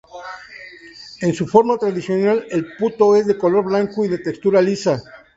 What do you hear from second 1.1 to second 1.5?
En su